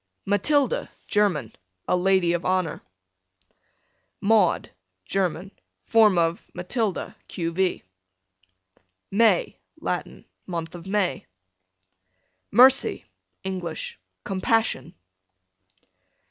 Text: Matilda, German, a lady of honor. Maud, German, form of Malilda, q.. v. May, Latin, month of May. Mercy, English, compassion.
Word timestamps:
Matilda, 0.25 0.89
German, 1.07 1.53
a 1.87 1.95
lady 1.95 2.33
of 2.33 2.43
honor. 2.43 2.81
Maud, 4.19 4.71
German, 5.05 5.51
form 5.85 6.17
of 6.17 6.49
Malilda, 6.55 7.13
q.. 7.27 7.51
v. 7.51 7.83
May, 9.11 9.57
Latin, 9.79 10.25
month 10.47 10.73
of 10.73 10.87
May. 10.87 11.27
Mercy, 12.49 13.05
English, 13.43 13.99
compassion. 14.23 14.95